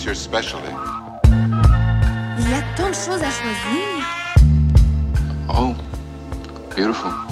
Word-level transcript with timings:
It's 0.00 0.06
your 0.06 0.14
specialty. 0.14 0.72
Il 1.26 2.48
y 2.48 2.54
a 2.54 2.62
tant 2.74 2.88
de 2.88 2.94
choses 2.94 3.22
à 3.22 3.28
choisir. 3.28 3.84
Oh, 5.46 5.74
beautiful. 6.74 7.29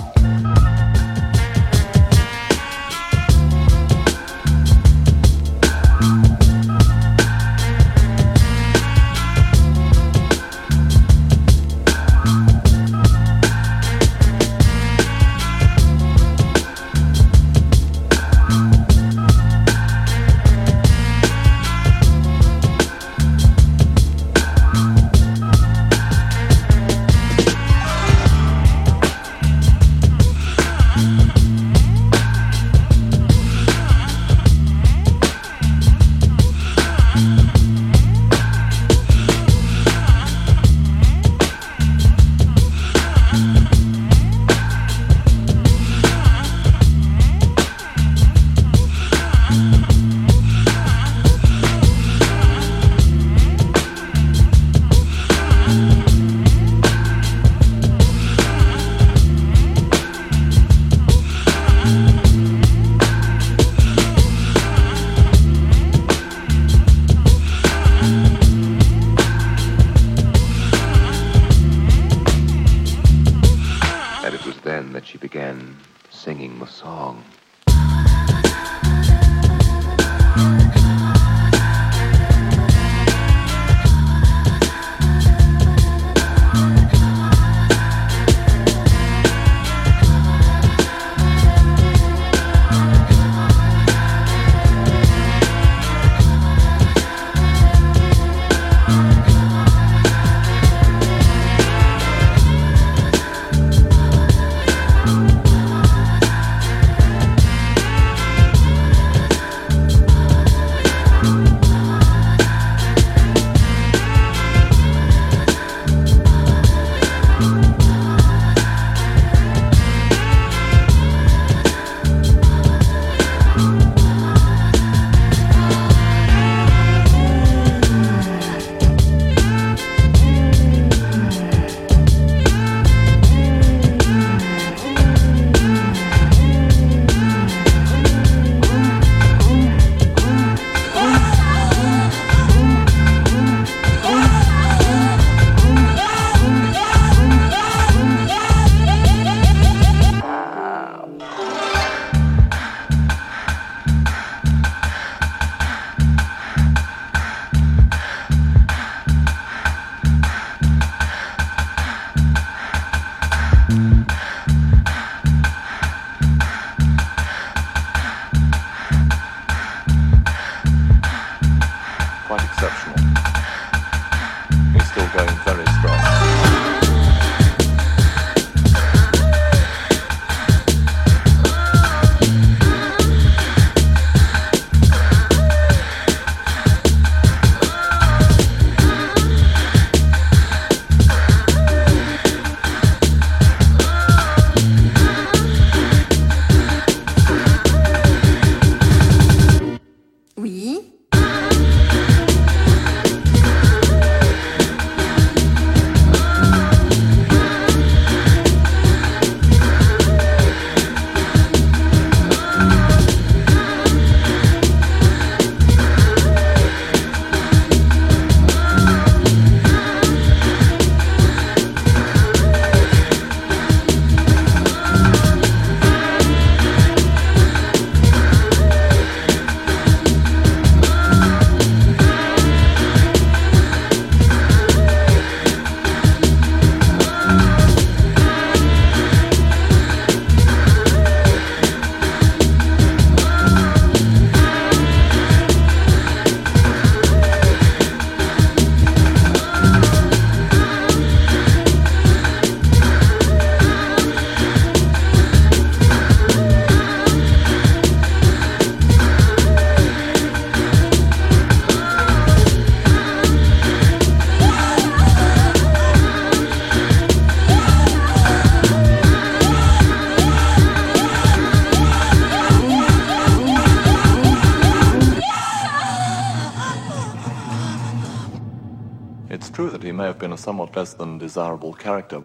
Less 280.79 280.95
than 280.95 281.19
desirable 281.19 281.73
character, 281.75 282.23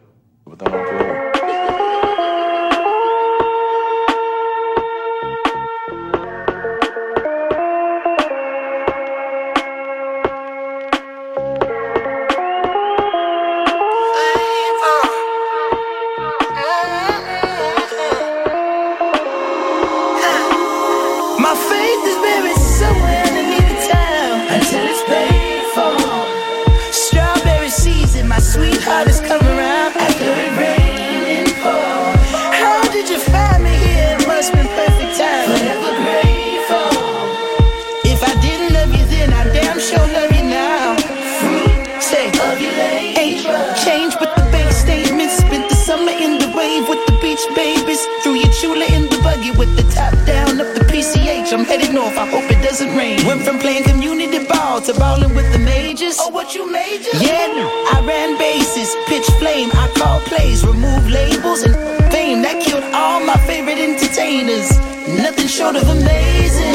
plays, 60.35 60.65
remove 60.65 61.09
labels 61.09 61.63
and 61.63 61.75
fame 62.11 62.41
that 62.41 62.61
killed 62.63 62.83
all 62.93 63.19
my 63.21 63.37
favorite 63.45 63.77
entertainers. 63.77 64.69
Nothing 65.07 65.47
short 65.47 65.75
of 65.75 65.87
amazing. 65.87 66.73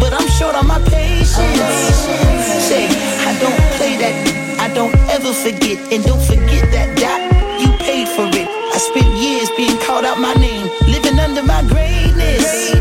But 0.00 0.12
I'm 0.12 0.28
short 0.38 0.54
on 0.54 0.66
my 0.66 0.80
patience. 0.90 1.38
Say, 2.68 2.86
I 3.28 3.32
don't 3.40 3.60
play 3.78 3.96
that. 4.02 4.14
I 4.60 4.68
don't 4.74 4.94
ever 5.10 5.32
forget, 5.32 5.78
and 5.92 6.04
don't 6.04 6.22
forget 6.22 6.64
that 6.76 6.88
dot. 6.98 7.20
You 7.60 7.68
paid 7.78 8.08
for 8.08 8.26
it. 8.28 8.48
I 8.74 8.78
spent 8.78 9.08
years 9.24 9.50
being 9.56 9.78
called 9.80 10.04
out 10.04 10.18
my 10.18 10.34
name, 10.34 10.68
living 10.86 11.18
under 11.18 11.42
my 11.42 11.62
greatness. 11.62 12.72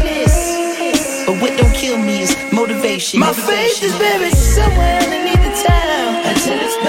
But 1.25 1.39
what 1.41 1.57
don't 1.57 1.74
kill 1.74 1.98
me 1.98 2.24
is 2.24 2.36
motivation. 2.51 3.19
My 3.19 3.33
faith 3.33 3.81
is 3.83 3.95
buried 3.98 4.36
somewhere 4.36 5.00
underneath 5.01 5.43
the 5.48 5.53
town 5.63 6.25
until 6.25 6.57
it's 6.60 6.80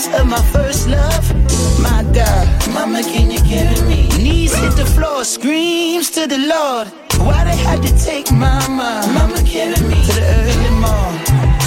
romance 0.00 0.20
of 0.20 0.26
my 0.26 0.42
first 0.52 0.88
love. 0.88 1.80
My 1.80 2.04
God, 2.12 2.46
mama, 2.72 3.02
can 3.02 3.30
you 3.30 3.40
carry 3.40 3.80
me? 3.88 4.08
Knees 4.18 4.54
hit 4.54 4.72
the 4.76 4.84
floor, 4.84 5.24
screams 5.24 6.10
to 6.10 6.26
the 6.26 6.38
Lord. 6.38 6.88
Why 7.26 7.44
they 7.44 7.56
had 7.56 7.82
to 7.82 8.04
take 8.04 8.30
mama? 8.32 9.02
Mama, 9.14 9.42
carry 9.44 9.80
me 9.88 9.96
to 10.06 10.12
the 10.12 10.24
early 10.40 10.72
morning? 10.80 11.22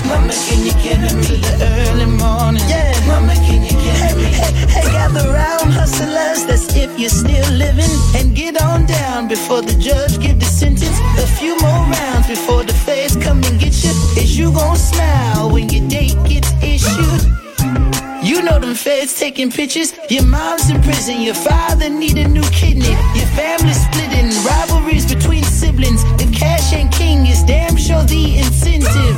Mama, 0.07 0.33
can 0.33 0.65
you 0.65 0.73
carry 0.83 1.09
me 1.15 1.23
to 1.23 1.35
the 1.37 1.53
early 1.61 2.05
morning? 2.05 2.63
Yeah, 2.67 2.93
mama, 3.07 3.33
can 3.35 3.61
you 3.63 3.77
carry 3.85 4.15
me? 4.17 4.23
Hey, 4.23 4.51
hey, 4.51 4.81
hey, 4.81 4.91
gather 4.91 5.31
round, 5.31 5.73
hustlers. 5.73 6.45
That's 6.45 6.75
if 6.75 6.99
you're 6.99 7.09
still 7.09 7.49
living, 7.53 7.93
and 8.15 8.35
get 8.35 8.61
on 8.61 8.85
down 8.85 9.27
before 9.27 9.61
the 9.61 9.75
judge 9.75 10.19
give 10.19 10.39
the 10.39 10.45
sentence. 10.45 10.99
A 11.17 11.27
few 11.39 11.55
more 11.59 11.83
rounds 11.95 12.27
before 12.27 12.63
the 12.63 12.73
feds 12.73 13.15
come 13.15 13.43
and 13.43 13.59
get 13.59 13.83
you. 13.83 13.91
Is 14.17 14.37
you 14.37 14.51
gonna 14.51 14.75
smile 14.75 15.51
when 15.51 15.69
your 15.69 15.87
date 15.87 16.17
gets 16.25 16.51
issued? 16.61 17.42
Taking 19.33 19.49
pictures. 19.49 19.93
Your 20.09 20.25
mom's 20.25 20.69
in 20.69 20.81
prison, 20.81 21.21
your 21.21 21.33
father 21.33 21.89
need 21.89 22.17
a 22.17 22.27
new 22.27 22.43
kidney. 22.51 22.93
Your 23.15 23.29
family 23.39 23.73
splitting, 23.73 24.29
rivalries 24.43 25.11
between 25.11 25.43
siblings. 25.43 26.03
If 26.21 26.37
cash 26.37 26.73
ain't 26.73 26.91
king, 26.91 27.25
it's 27.25 27.43
damn 27.43 27.77
sure 27.77 28.03
the 28.03 28.37
incentive. 28.37 29.17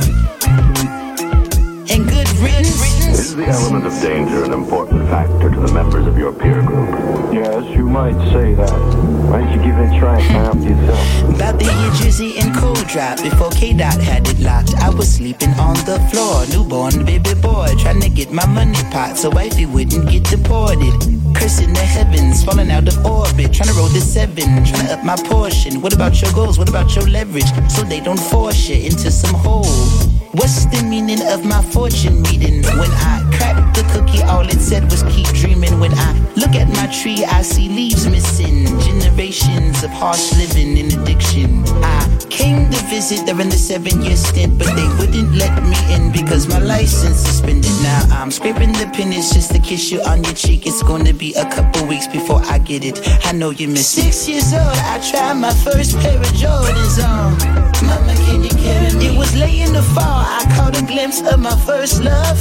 And 1.90 2.08
good 2.08 2.28
riddance. 2.38 3.18
Is 3.18 3.34
the 3.34 3.46
element 3.46 3.86
of 3.86 3.92
danger 4.00 4.44
an 4.44 4.52
important 4.52 5.08
factor 5.08 5.50
to 5.50 5.60
the 5.60 5.72
members 5.72 6.06
of 6.06 6.16
your 6.16 6.32
peer 6.32 6.62
group? 6.62 6.88
Yes, 7.34 7.64
you 7.76 7.86
might 7.88 8.18
say 8.32 8.54
that. 8.54 9.05
Why 9.26 9.40
don't 9.40 9.52
you 9.52 9.58
give 9.58 9.76
it 9.76 9.94
a 9.94 9.98
try 9.98 10.20
and 10.20 10.28
find 10.28 10.46
out 10.46 10.54
for 10.54 10.68
yourself? 10.68 11.34
About 11.34 11.58
the 11.58 11.64
year 11.64 11.90
Drizzy 11.98 12.38
and 12.38 12.54
Cold 12.54 12.86
Drop, 12.86 13.20
before 13.20 13.50
K-Dot 13.50 14.00
had 14.00 14.28
it 14.28 14.38
locked, 14.38 14.74
I 14.76 14.88
was 14.90 15.12
sleeping 15.12 15.50
on 15.58 15.74
the 15.84 15.98
floor. 16.10 16.46
Newborn 16.46 17.04
baby 17.04 17.34
boy, 17.34 17.68
trying 17.78 18.00
to 18.00 18.08
get 18.08 18.30
my 18.30 18.46
money 18.46 18.78
pot 18.92 19.16
so 19.18 19.30
wifey 19.30 19.66
wouldn't 19.66 20.08
get 20.08 20.24
deported. 20.24 20.94
Cursing 21.34 21.72
the 21.72 21.80
heavens, 21.80 22.44
falling 22.44 22.70
out 22.70 22.86
of 22.86 23.04
orbit, 23.04 23.52
trying 23.52 23.68
to 23.68 23.74
roll 23.74 23.88
the 23.88 24.00
seven, 24.00 24.64
trying 24.64 24.86
to 24.86 24.94
up 24.94 25.04
my 25.04 25.16
portion. 25.16 25.82
What 25.82 25.92
about 25.92 26.22
your 26.22 26.32
goals? 26.32 26.56
What 26.56 26.68
about 26.68 26.94
your 26.94 27.08
leverage? 27.08 27.50
So 27.68 27.82
they 27.82 28.00
don't 28.00 28.20
force 28.20 28.68
you 28.68 28.76
into 28.76 29.10
some 29.10 29.34
hole. 29.34 30.15
What's 30.36 30.66
the 30.66 30.82
meaning 30.84 31.22
of 31.32 31.46
my 31.46 31.62
fortune 31.62 32.22
reading? 32.24 32.62
When 32.76 32.90
I 33.00 33.24
cracked 33.32 33.74
the 33.74 33.82
cookie, 33.94 34.22
all 34.22 34.46
it 34.46 34.60
said 34.60 34.84
was 34.90 35.02
keep 35.04 35.26
dreaming. 35.28 35.80
When 35.80 35.94
I 35.94 36.12
look 36.36 36.54
at 36.54 36.68
my 36.68 36.92
tree, 36.92 37.24
I 37.24 37.40
see 37.40 37.70
leaves 37.70 38.06
missing. 38.06 38.66
Generations 38.80 39.82
of 39.82 39.90
harsh 39.92 40.34
living 40.36 40.78
and 40.78 40.92
addiction. 40.92 41.64
I 41.82 42.18
came 42.28 42.70
to 42.70 42.76
visit 42.84 43.24
during 43.24 43.48
the 43.48 43.56
seven 43.56 44.02
year 44.02 44.16
stint, 44.16 44.58
but 44.58 44.68
they 44.76 44.88
wouldn't 44.98 45.34
let 45.34 45.56
me 45.62 45.78
in 45.94 46.12
because 46.12 46.46
my 46.48 46.58
license 46.58 47.16
suspended. 47.16 47.72
Now 47.82 48.04
I'm 48.10 48.30
scraping 48.30 48.72
the 48.72 48.90
pennies 48.92 49.32
just 49.32 49.52
to 49.52 49.58
kiss 49.58 49.90
you 49.90 50.02
on 50.02 50.22
your 50.22 50.34
cheek. 50.34 50.66
It's 50.66 50.82
gonna 50.82 51.14
be 51.14 51.32
a 51.32 51.48
couple 51.48 51.86
weeks 51.86 52.08
before 52.08 52.42
I 52.44 52.58
get 52.58 52.84
it. 52.84 53.00
I 53.24 53.32
know 53.32 53.50
you 53.50 53.68
miss 53.68 53.88
Six 53.88 54.28
years 54.28 54.52
old, 54.52 54.76
I 54.92 55.00
tried 55.10 55.40
my 55.40 55.54
first 55.64 55.96
pair 56.00 56.20
of 56.20 56.26
Jordans 56.36 57.00
on. 57.02 57.66
Mama, 57.86 58.14
can 58.26 58.42
you 58.42 58.50
carry 58.50 58.92
me? 58.96 59.06
It 59.08 59.18
was 59.18 59.34
late 59.36 59.60
in 59.66 59.72
the 59.72 59.82
fall. 59.82 60.25
I 60.26 60.42
caught 60.56 60.76
a 60.76 60.84
glimpse 60.84 61.20
of 61.22 61.38
my 61.40 61.56
first 61.64 62.02
love. 62.02 62.38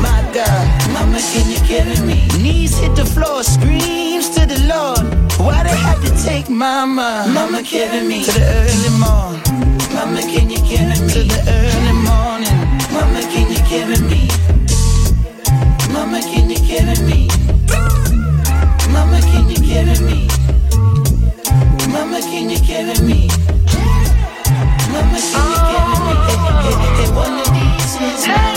My 0.00 0.20
God, 0.34 0.64
Mama, 0.92 1.18
can 1.32 1.48
you 1.50 1.60
carry 1.66 1.98
me? 2.06 2.28
Knees 2.42 2.76
hit 2.78 2.94
the 2.94 3.04
floor, 3.04 3.42
screams 3.42 4.28
to 4.36 4.46
the 4.46 4.60
Lord. 4.68 5.02
Why 5.40 5.62
they 5.64 5.76
have 5.76 6.00
to 6.04 6.10
take 6.22 6.50
Mama? 6.50 7.26
Mama, 7.32 7.62
carry 7.62 8.06
me 8.06 8.24
to 8.24 8.32
the 8.32 8.44
early 8.60 8.92
morning. 9.00 9.42
Mama, 9.94 10.20
can 10.22 10.50
you 10.50 10.60
carry 10.68 10.92
me 11.00 11.08
to 11.14 11.22
the 11.24 11.40
early 11.58 11.94
morning? 12.04 12.58
Mama, 12.92 13.20
can 13.32 13.50
you 13.50 13.62
carry 13.70 13.98
me? 14.10 14.28
Mama, 15.92 16.20
can 16.20 16.50
you 16.50 16.60
carry 16.68 16.96
me? 17.08 17.28
Mama, 18.92 19.20
can 19.30 19.48
you 19.48 19.60
carry 19.68 19.96
me? 20.04 20.28
Mama, 21.92 22.20
can 22.20 22.50
you 22.50 22.60
carry 22.60 22.98
me? 23.06 23.28
Mama, 24.92 25.20
can 25.20 25.30
you 25.30 25.40
carry 25.40 25.86
me? 25.86 25.91
These 28.24 28.51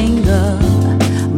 single 0.00 0.56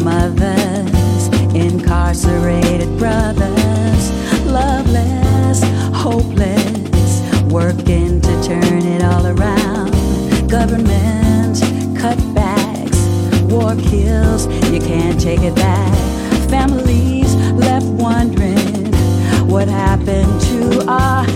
mothers, 0.05 1.27
incarcerated 1.53 2.97
brothers, 2.97 4.05
loveless, 4.47 5.59
hopeless, 5.93 7.11
working 7.51 8.21
to 8.21 8.33
turn 8.45 8.83
it 8.95 9.03
all 9.03 9.27
around. 9.27 9.91
Government 10.49 11.57
cutbacks, 12.03 13.01
war 13.51 13.75
kills, 13.91 14.47
you 14.73 14.79
can't 14.79 15.21
take 15.21 15.41
it 15.41 15.57
back. 15.57 15.93
Families 16.49 17.35
left 17.67 17.87
wondering 17.87 18.93
what 19.49 19.67
happened 19.67 20.41
to 20.41 20.87
our 20.89 21.27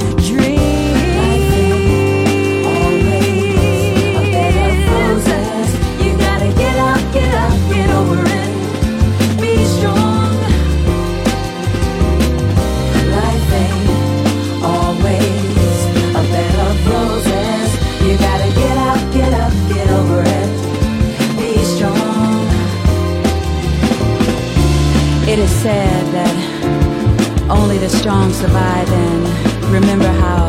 said 25.66 26.06
that 26.14 27.50
only 27.50 27.76
the 27.76 27.88
strong 27.88 28.32
survive 28.32 28.88
and 28.88 29.72
remember 29.74 30.06
how 30.06 30.46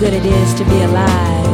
good 0.00 0.14
it 0.14 0.24
is 0.24 0.54
to 0.54 0.64
be 0.64 0.80
alive. 0.88 1.52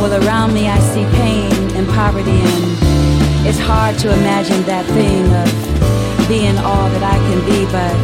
Well, 0.00 0.14
around 0.24 0.54
me 0.54 0.68
I 0.68 0.78
see 0.92 1.04
pain 1.20 1.52
and 1.76 1.86
poverty, 1.88 2.40
and 2.52 3.46
it's 3.46 3.58
hard 3.58 3.98
to 3.98 4.08
imagine 4.10 4.62
that 4.62 4.86
thing 4.96 5.24
of 5.42 6.28
being 6.28 6.56
all 6.56 6.88
that 6.94 7.04
I 7.14 7.18
can 7.28 7.40
be, 7.50 7.60
but 7.76 7.94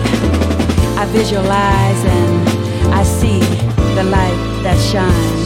I 1.01 1.07
visualize 1.07 2.03
and 2.16 2.92
I 2.92 3.03
see 3.05 3.40
the 3.96 4.05
light 4.05 4.38
that 4.64 4.79
shines. 4.92 5.38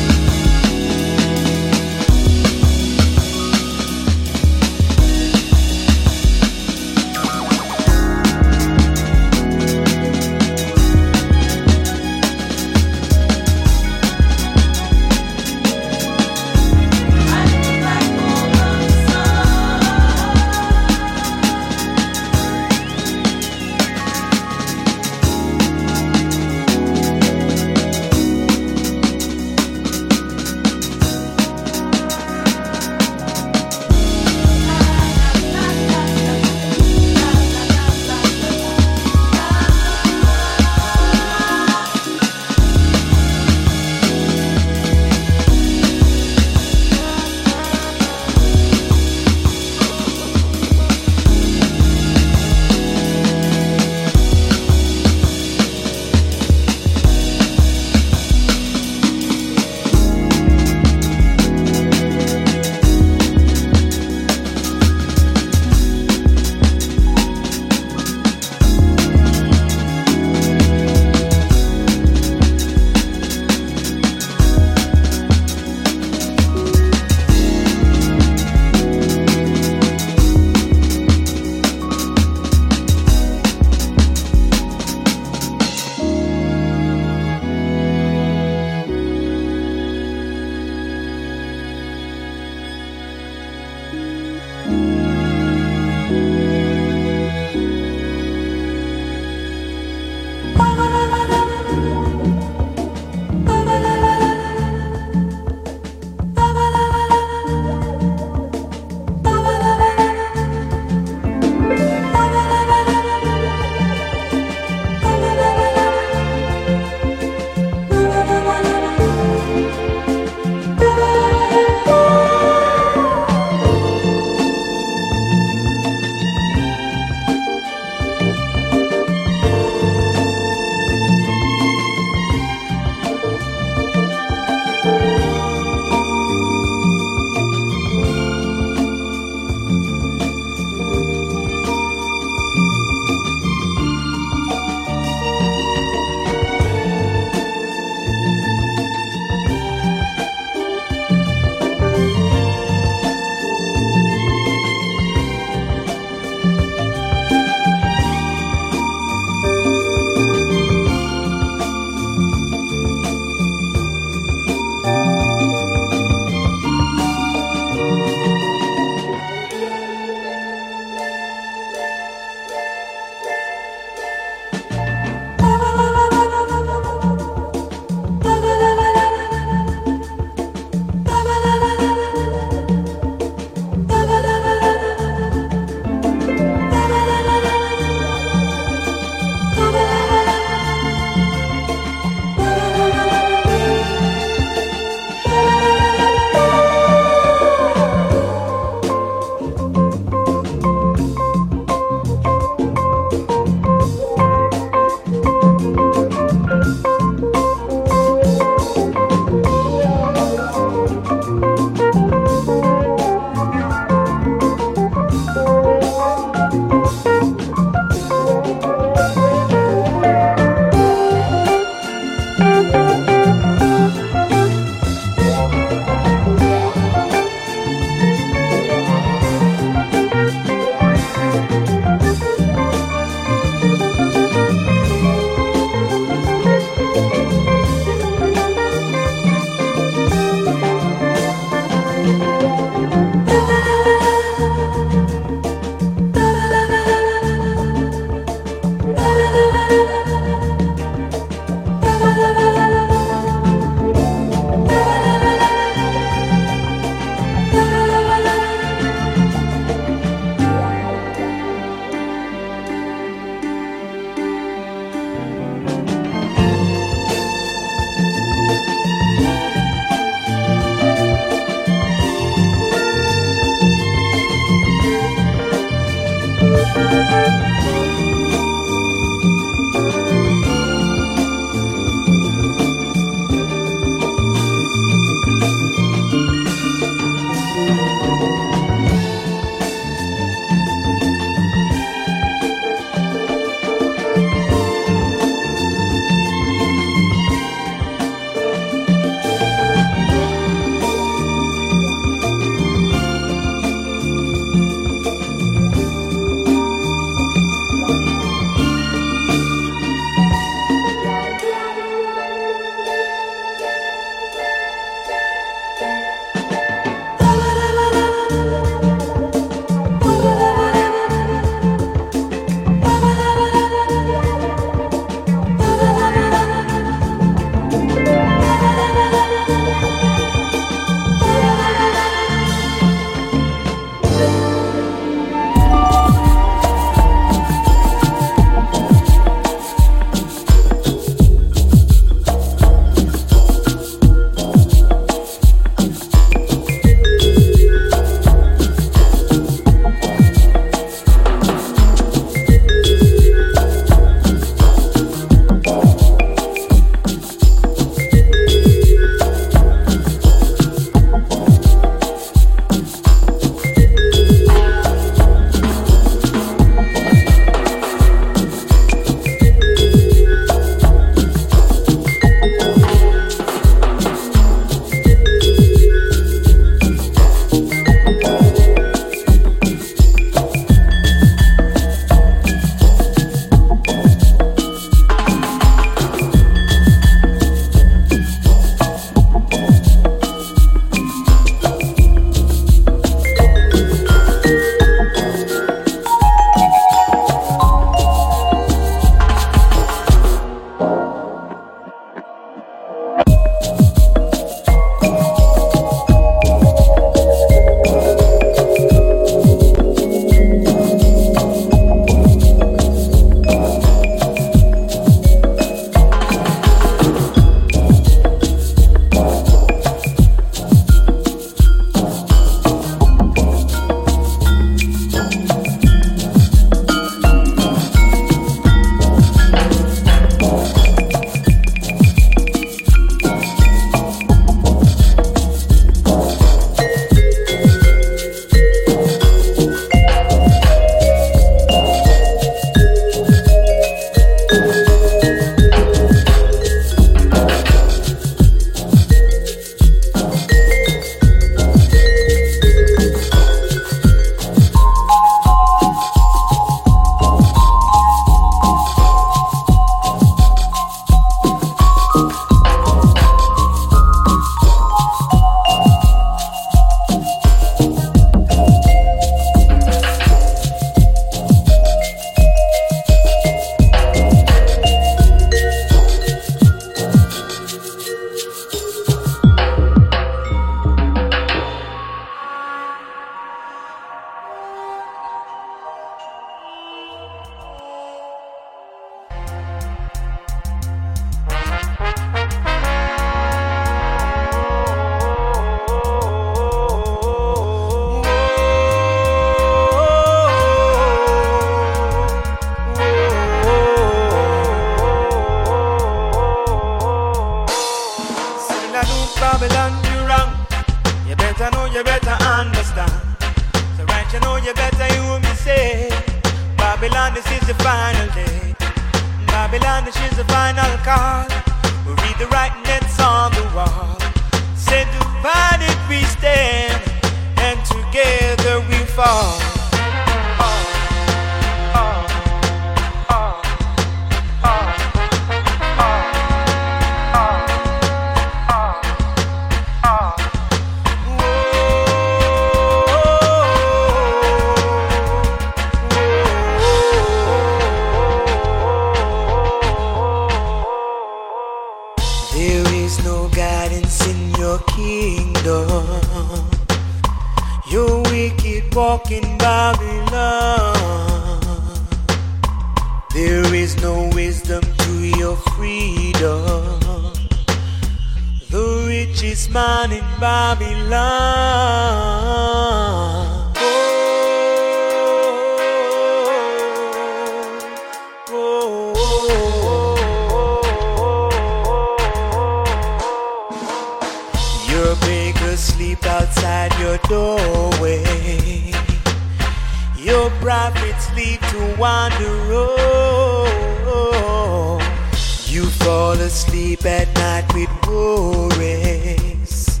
fall 596.00 596.32
asleep 596.32 597.04
at 597.04 597.32
night 597.36 597.72
with 597.74 597.90
worries. 598.06 600.00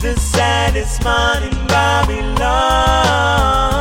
The 0.00 0.14
saddest 0.16 1.04
man 1.04 1.42
in 1.42 1.66
Babylon. 1.66 3.73